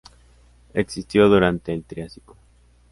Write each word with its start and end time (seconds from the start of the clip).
Existió 0.73 1.29
durante 1.29 1.71
el 1.71 1.83
Triásico. 1.83 2.35